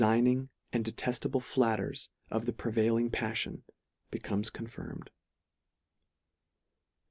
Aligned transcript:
figning 0.01 0.49
and 0.73 0.83
deteftable 0.83 1.43
flatters 1.43 2.09
of 2.31 2.47
the 2.47 2.53
prevail 2.53 2.97
ing 2.97 3.11
paflion, 3.11 3.61
becomes 4.09 4.49
confirmed. 4.49 5.11